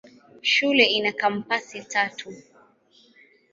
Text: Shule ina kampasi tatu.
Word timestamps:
Shule 0.41 0.85
ina 0.85 1.11
kampasi 1.11 1.83
tatu. 1.83 2.33